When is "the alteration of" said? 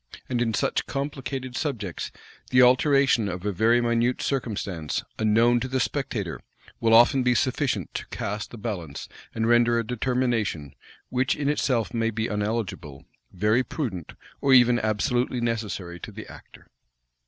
2.49-3.45